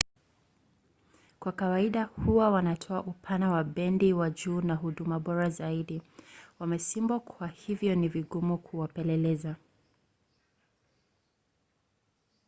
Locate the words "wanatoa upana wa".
2.49-3.63